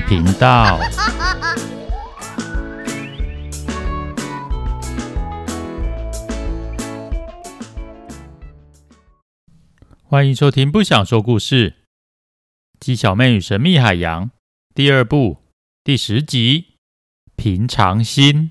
[0.00, 0.78] 频道。
[10.08, 11.70] 欢迎收听《不想说故事》，
[12.78, 14.30] 鸡小妹与神秘海洋
[14.74, 15.38] 第二部
[15.82, 16.60] 第十集
[17.36, 18.50] 《平常心》。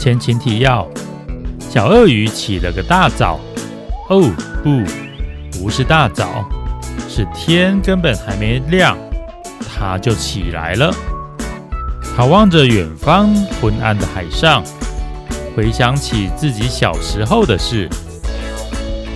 [0.00, 0.90] 前情提要：
[1.72, 3.38] 小鳄鱼起了个大早。
[4.08, 4.28] 哦，
[4.64, 4.82] 不，
[5.56, 6.44] 不是大早，
[7.08, 8.98] 是天根本还没亮，
[9.78, 10.92] 它就起来了。
[12.16, 14.64] 它望着远方昏暗的海上，
[15.54, 17.88] 回想起自己小时候的事。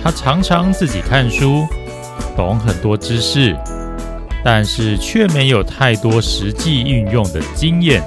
[0.01, 1.67] 他常常自己看书，
[2.37, 3.53] 懂很多知识，
[4.45, 8.01] 但是却没有太多实际运用的经验。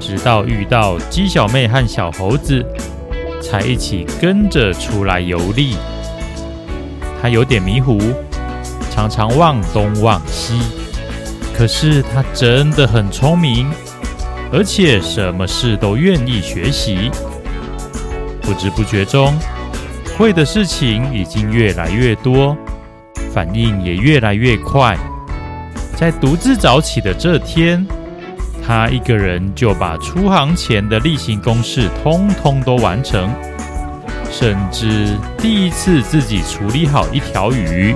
[0.00, 2.64] 直到遇到鸡小妹和小猴子，
[3.52, 5.76] 才一起跟着出来游历。
[7.20, 8.00] 他有点迷糊，
[8.90, 10.58] 常常忘东忘西。
[11.54, 13.70] 可是他真的很聪明，
[14.50, 17.10] 而且什么事都愿意学习。
[18.40, 19.36] 不知不觉中，
[20.16, 22.56] 会的事情已经越来越多，
[23.34, 24.96] 反应也越来越快。
[25.94, 27.86] 在独自早起的这天，
[28.64, 33.28] 他一个人就把出航前的例行公事通通都完成，
[34.30, 37.94] 甚至第一次自己处理好一条鱼。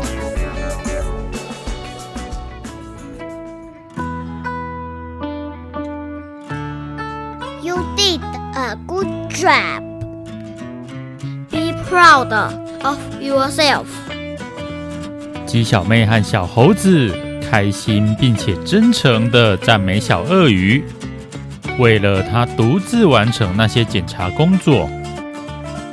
[7.62, 8.20] You did
[8.54, 9.82] a good job.
[11.50, 12.34] Be proud
[12.82, 13.86] of yourself。
[15.46, 17.16] 鸡小妹和小猴子
[17.50, 20.82] 开心并且真诚地赞美小鳄鱼，
[21.78, 24.88] 为了他独自完成那些检查工作。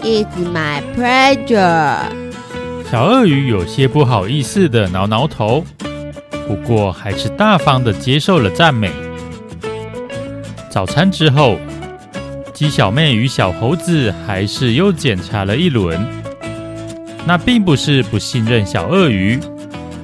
[0.01, 1.97] It's my pleasure。
[2.91, 5.63] 小鳄鱼有些不好意思的挠挠头，
[6.47, 8.91] 不过还是大方的接受了赞美。
[10.69, 11.57] 早餐之后。
[12.53, 15.99] 鸡小妹与小猴子还是又检查了一轮，
[17.25, 19.39] 那并不是不信任小鳄鱼，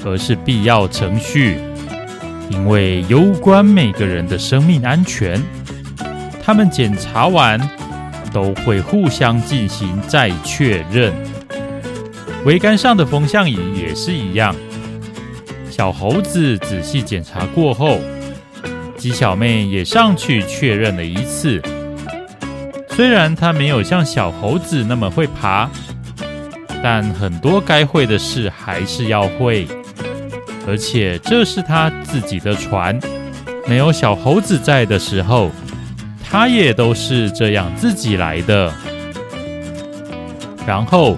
[0.06, 1.60] 而是必要程序，
[2.50, 5.42] 因为攸关每个人的生命安全。
[6.44, 7.60] 他们检查完
[8.34, 11.14] 都会互相进行再确认。
[12.46, 14.56] 桅杆上的风向仪也是一样。
[15.70, 18.00] 小猴子仔细检查过后，
[18.98, 21.62] 鸡小妹也上去确认了一次。
[22.90, 25.70] 虽然他没有像小猴子那么会爬，
[26.81, 29.68] 但很多该会的事还是要会。
[30.69, 33.00] 而且这是他自己的船，
[33.66, 35.50] 没有小猴子在的时候，
[36.30, 38.72] 他也都是这样自己来的。
[40.68, 41.18] 然后，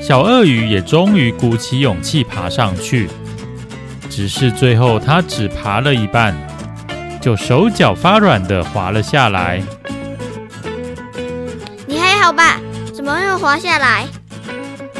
[0.00, 3.08] 小鳄鱼也终于鼓起勇气爬上去，
[4.08, 6.32] 只是最后他只爬了一半，
[7.20, 9.60] 就手脚发软的滑了下来。
[11.84, 12.60] 你还好吧，
[12.94, 14.06] 怎么又滑下来？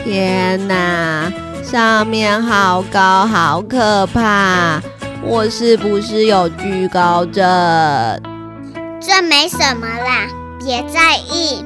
[0.02, 1.32] 天哪，
[1.72, 4.78] 上面好高，好可怕！
[5.24, 7.42] 我是不是有惧高症？
[9.00, 10.28] 这没什么啦，
[10.62, 11.64] 别在意。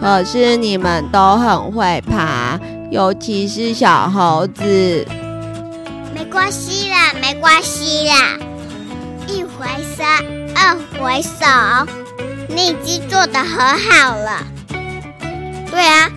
[0.00, 2.58] 可是你们都很会爬，
[2.90, 5.06] 尤其是小猴子。
[6.12, 8.36] 没关系啦，没关系啦。
[9.28, 10.04] 一回生，
[10.56, 11.46] 二回熟，
[12.48, 14.44] 你已经做得很好了。
[15.70, 16.10] 对啊，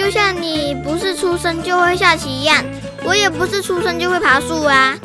[0.00, 2.64] 就像你不是出生就会下棋一样，
[3.04, 4.96] 我也不是出生就会爬树啊。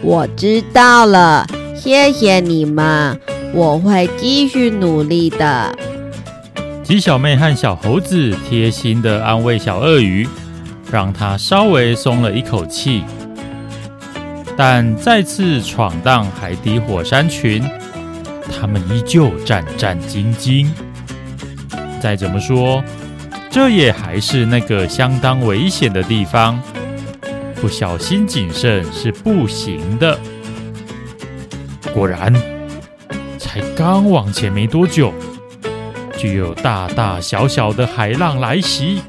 [0.00, 3.20] 我知道了，谢谢你们，
[3.52, 5.76] 我会继续努力的。
[6.82, 10.26] 鸡小妹和小猴子贴心的安慰小鳄鱼，
[10.90, 13.04] 让他稍微松了一口气。
[14.56, 17.62] 但再次闯荡海底火山群，
[18.58, 20.66] 他们依旧战战兢兢。
[22.00, 22.82] 再怎么说，
[23.52, 26.58] 这也还是那个相当危险的地方，
[27.60, 30.18] 不小心谨慎是不行的。
[31.92, 32.32] 果然，
[33.38, 35.12] 才刚往前没多久，
[36.16, 39.02] 就有大大小小的海浪来袭，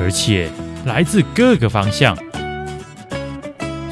[0.00, 0.48] 而且
[0.86, 2.16] 来自各个方向。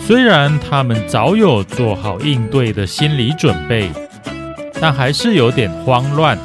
[0.00, 3.90] 虽然他们早有做好应对的心理准备，
[4.80, 6.38] 但还是有点慌乱。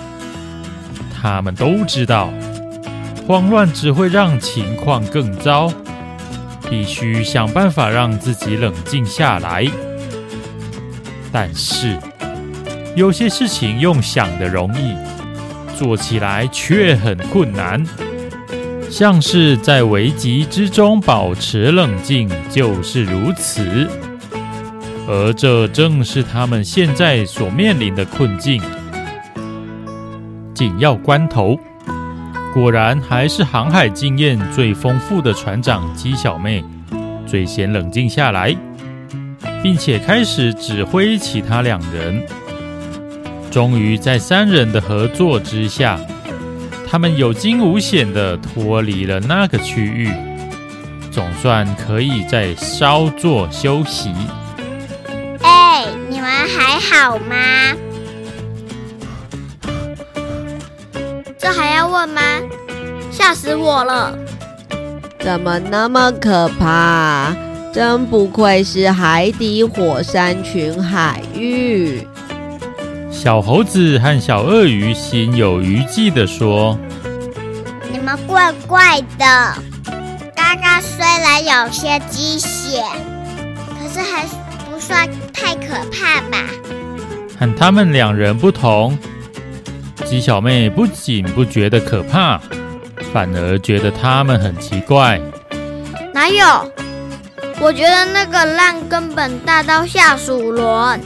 [1.20, 2.30] 他们都知道，
[3.28, 5.70] 慌乱只会让情况更糟，
[6.70, 9.68] 必须想办法让自己冷静下来。
[11.30, 12.00] 但是，
[12.96, 14.96] 有些事情用想的容易，
[15.76, 17.86] 做起来却很困难，
[18.90, 23.90] 像是在危急之中保持冷静就是如此。
[25.06, 28.62] 而这正是他们现在所面临的困境。
[30.54, 31.60] 紧要关头，
[32.58, 36.66] 果然还是航海经验最丰富的船长鸡小妹
[37.28, 38.58] 最先冷静下来，
[39.62, 42.26] 并且开始指挥其他两人。
[43.52, 46.00] 终于在三人的合作之下，
[46.90, 50.10] 他们有惊无险地脱离了那个区域，
[51.12, 54.12] 总算可以再稍作休息。
[55.44, 57.36] 哎，你们还好吗？
[61.48, 62.22] 这还要问吗？
[63.10, 64.14] 吓死我了！
[65.18, 67.34] 怎么那么可怕？
[67.74, 72.06] 真不愧是海底火山群海域。
[73.10, 76.78] 小猴子和小鳄鱼心有余悸地说
[77.94, 79.54] ：“你们怪怪的。
[80.36, 82.84] 刚刚虽然有些鸡血，
[83.70, 84.26] 可是还
[84.70, 86.44] 不算太可怕吧？”
[87.40, 89.00] 和他们两人不同。
[90.10, 92.40] 鸡小妹不仅不觉得可怕，
[93.12, 95.20] 反而觉得他们很奇怪。
[96.14, 96.72] 哪有？
[97.60, 101.02] 我觉得那个浪根本大到下属轮。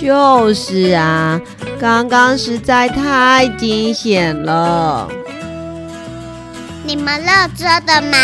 [0.00, 1.40] 就是啊，
[1.80, 5.08] 刚刚实在太惊险了。
[6.84, 8.16] 你们乐真的吗？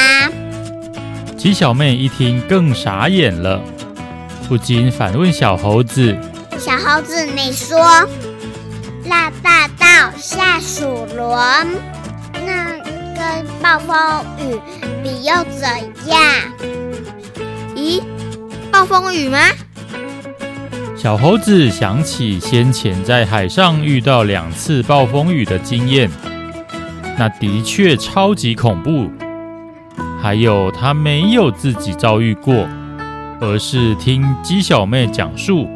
[1.36, 3.60] 鸡小妹一听更傻眼了，
[4.48, 6.16] 不禁反问小猴子
[6.58, 8.08] ：“小猴子，你说？”
[9.08, 11.38] 浪大到下鼠轮，
[12.46, 12.74] 那
[13.14, 13.96] 跟暴风
[14.38, 14.60] 雨
[15.02, 15.68] 比又怎
[16.08, 16.20] 样？
[17.74, 18.02] 咦，
[18.70, 19.38] 暴风雨吗？
[20.96, 26.10] 小猴子想起先前在海上遇到两次暴风雨的经验，
[27.18, 29.10] 那的确超级恐怖。
[30.20, 32.68] 还有他没有自己遭遇过，
[33.40, 35.68] 而是听鸡小妹讲述。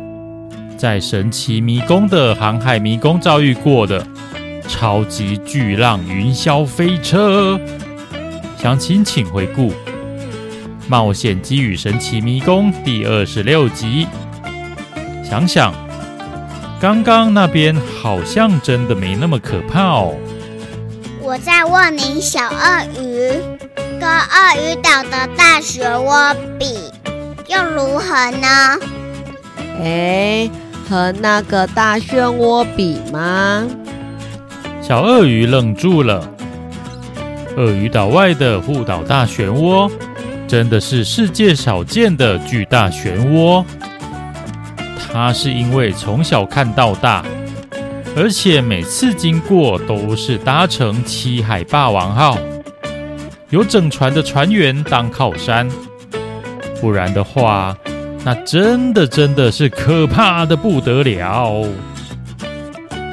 [0.82, 4.04] 在神奇迷宫的航海迷宫遭遇过的
[4.66, 7.56] 超级巨浪云霄飞车，
[8.58, 9.70] 详情请回顾
[10.88, 14.08] 《冒险机与神奇迷宫》第二十六集。
[15.22, 15.72] 想想，
[16.80, 20.16] 刚刚那边好像真的没那么可怕哦。
[21.20, 23.30] 我在问您，小鳄鱼
[24.00, 26.74] 跟鳄鱼岛的大漩涡比，
[27.46, 28.80] 又如何呢？
[29.80, 30.50] 哎。
[30.92, 33.66] 和那个大漩涡比吗？
[34.82, 36.28] 小鳄鱼愣住了。
[37.56, 39.90] 鳄鱼岛外的护岛大漩涡，
[40.46, 43.64] 真的是世界少见的巨大漩涡。
[45.10, 47.24] 它是因为从小看到大，
[48.14, 52.36] 而且每次经过都是搭乘七海霸王号，
[53.48, 55.66] 有整船的船员当靠山，
[56.82, 57.74] 不然的话。
[58.24, 61.64] 那真的真的是可怕的不得了。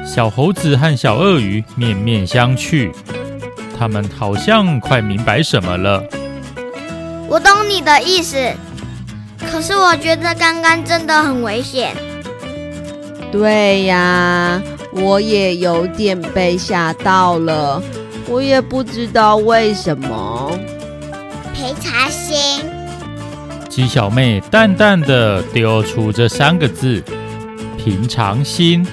[0.06, 2.92] 小猴子和小鳄鱼面面相觑，
[3.78, 6.02] 他们好像快明白什么了。
[7.28, 8.36] 我懂你的意思，
[9.50, 11.94] 可是我觉得刚刚真的很危险。
[13.30, 14.60] 对呀，
[14.92, 17.80] 我也有点被吓到了，
[18.28, 20.58] 我也不知道为什么。
[21.54, 22.64] 平常心。
[23.70, 27.00] 鸡小妹淡淡的丢出这三个字
[27.78, 28.84] ：“平常心。”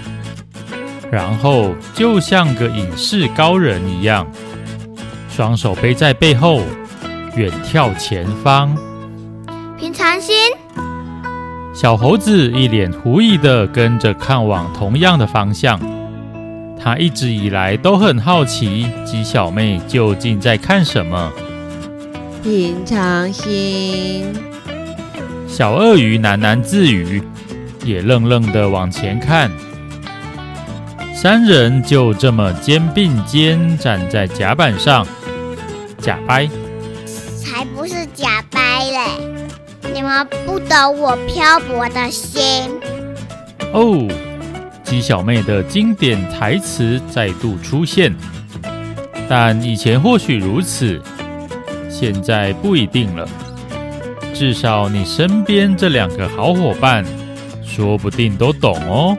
[1.12, 4.28] 然后就像个隐士高人一样，
[5.30, 6.62] 双手背在背后，
[7.36, 8.78] 远眺前方。
[9.80, 10.36] 平常心。
[11.74, 15.80] 小猴子一脸狐疑的跟着看往同样的方向。
[16.80, 21.32] 他一直以来都很好奇，鸡小妹究竟在看什么。
[22.44, 24.34] 平常心。
[25.48, 27.24] 小鳄鱼喃喃自语，
[27.84, 29.50] 也愣愣的往前看。
[31.16, 35.08] 三人就这么肩并肩站在甲板上，
[35.98, 36.48] 假掰。
[37.42, 39.00] 才不是假掰嘞！
[39.94, 42.70] 你们不懂我漂泊的心。
[43.74, 44.08] 哦，
[44.84, 48.14] 鸡小妹的经典台词再度出现，
[49.28, 51.02] 但以前或许如此，
[51.90, 53.28] 现在不一定了。
[54.40, 57.04] 至少你身边这两个好伙伴，
[57.66, 59.18] 说不定都懂哦。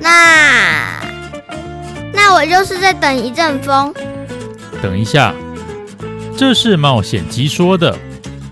[0.00, 1.02] 那
[2.12, 3.92] 那我就是在等一阵风。
[4.80, 5.34] 等一下，
[6.36, 7.98] 这是冒险鸡说的。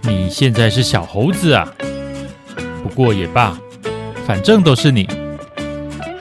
[0.02, 1.68] 你现在是小猴子啊。
[2.82, 3.56] 不过也罢，
[4.26, 5.08] 反正都是你。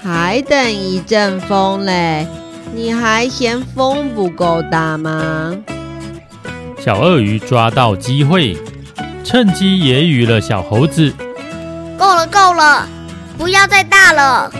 [0.03, 2.27] 还等一阵风嘞，
[2.75, 5.57] 你还嫌风不够大吗？
[6.79, 8.55] 小鳄鱼抓到机会，
[9.23, 11.13] 趁机揶揄了小猴子
[11.97, 12.87] ：“够了，够了，
[13.37, 14.51] 不要再大了。”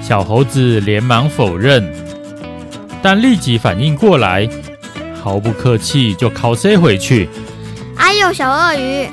[0.00, 1.84] 小猴子连忙否认，
[3.02, 4.48] 但立即反应过来，
[5.20, 7.28] 毫不客气就靠塞回去。
[7.96, 9.08] 哎呦，小鳄鱼，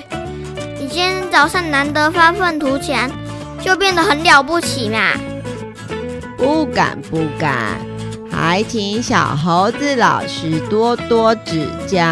[0.80, 3.10] 你今天早上难得发愤图强，
[3.62, 5.14] 就变得很了不起嘛？
[6.38, 7.80] 不敢不敢，
[8.32, 12.06] 还请小猴子老师多多指教。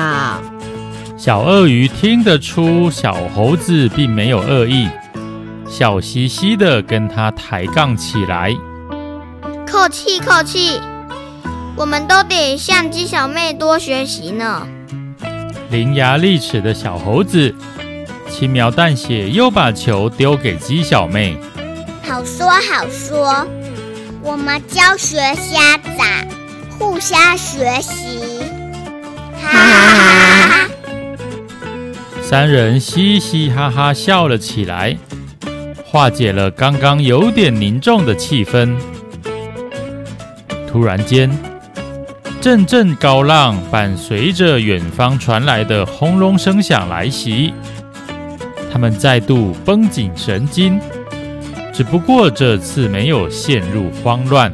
[1.17, 4.87] 小鳄鱼听得出小猴子并没有恶意，
[5.67, 8.55] 笑嘻嘻的跟他抬杠起来。
[9.65, 10.79] 客气客气，
[11.75, 14.67] 我们都得向鸡小妹多学习呢。
[15.71, 17.53] 伶牙俐齿的小猴子
[18.29, 21.35] 轻描淡写又把球丢给鸡小妹。
[22.03, 23.45] 好说好说，
[24.21, 25.59] 我们教学相
[25.97, 26.27] 长，
[26.77, 28.19] 互相学习。
[29.41, 29.86] 哈哈！
[32.29, 34.97] 三人嘻嘻哈哈笑了起来，
[35.85, 38.75] 化解了刚刚有点凝重的气氛。
[40.69, 41.31] 突然间，
[42.41, 47.53] 阵阵高浪伴随着远方传来的轰隆声响来袭，
[48.69, 50.77] 他们再度绷紧神经。
[51.71, 54.51] 只不过这次没有陷入慌乱。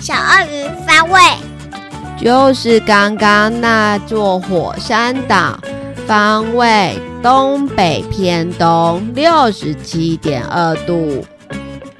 [0.00, 1.20] 小鳄鱼方位
[2.18, 5.56] 就是刚刚那座火山岛，
[6.06, 11.24] 方位东北偏东六十七点二度。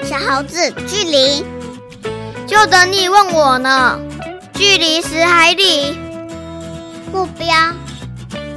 [0.03, 1.45] 小猴子，距离。
[2.47, 3.99] 就等你问我呢，
[4.53, 5.99] 距离十海里，
[7.11, 7.47] 目标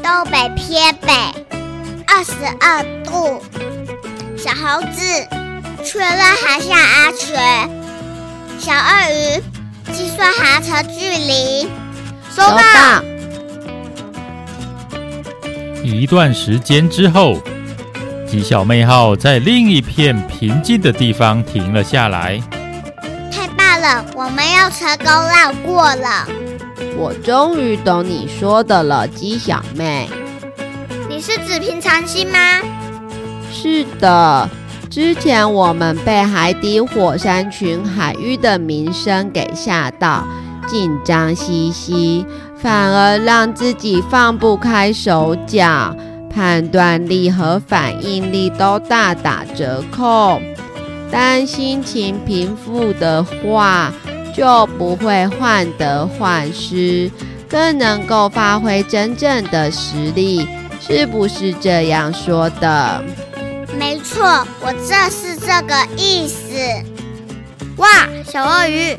[0.04, 1.14] 东北偏北
[2.06, 3.42] 二十二度。
[4.38, 5.28] 小猴子
[5.86, 7.70] 确认航向安全。
[8.60, 9.42] 小鳄鱼
[9.94, 11.70] 计算航程距离，
[12.36, 13.17] 收到。
[15.84, 17.42] 一段时间之后，
[18.28, 22.42] 鸡小妹号在另一片平静的地方停了下来。
[23.32, 26.28] 太棒了我们要成功绕过了。
[26.98, 30.10] 我终于懂你说的了，鸡小妹。
[31.08, 32.40] 你是指平常心吗？
[33.52, 34.50] 是的，
[34.90, 40.28] 之前我们被海底火山群海域的名声给吓到，
[40.68, 42.26] 紧张兮兮，
[42.68, 45.96] 反而让自己放不开手脚，
[46.30, 50.42] 判断力和反应力都大打折扣。
[51.10, 53.94] 当心情平复的话，
[54.36, 57.10] 就不会患得患失，
[57.48, 60.46] 更能够发挥真正的实力，
[60.82, 63.02] 是不是这样说的？
[63.80, 66.52] 没错，我正是这个意思。
[67.78, 67.88] 哇，
[68.26, 68.98] 小鳄鱼，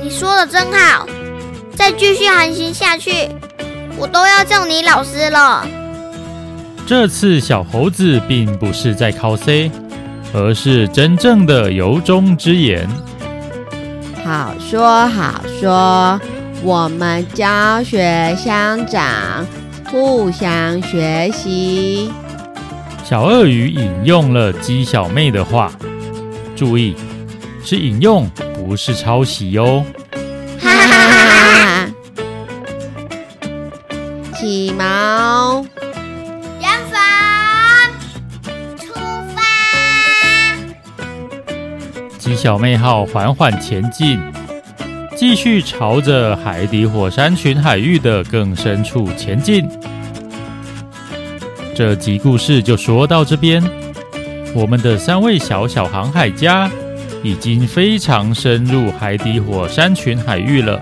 [0.00, 1.04] 你说的真好！
[1.78, 3.28] 再继续航行下去，
[3.96, 5.64] 我都要叫你老师了。
[6.84, 9.70] 这次小猴子并不是在靠 C。
[10.34, 12.86] 而是真正的由衷之言。
[14.22, 16.20] 好说好说，
[16.62, 19.46] 我们教学相长，
[19.90, 22.12] 互相学习。
[23.02, 25.72] 小鳄鱼引用了鸡小妹的话，
[26.54, 26.94] 注意，
[27.64, 29.82] 是引用，不是抄袭哟。
[30.60, 31.17] 哈哈哈！
[34.38, 35.66] 起毛。
[42.18, 44.20] 鸡小妹号缓缓前进，
[45.16, 49.68] 继续朝着海底火山群海域的更深处前进。
[51.74, 53.60] 这集故事就说到这边。
[54.54, 56.70] 我们的三位小小航海家
[57.24, 60.80] 已经非常深入海底火山群海域了。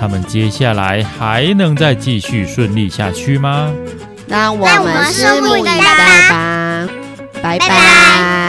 [0.00, 3.72] 他们接下来还能再继续顺利下去吗？
[4.26, 5.78] 让我们拭目以待
[6.30, 6.88] 吧。
[7.42, 7.58] 拜拜。
[7.58, 8.43] 拜拜。